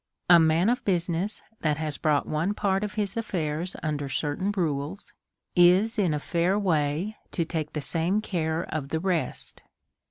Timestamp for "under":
3.83-4.09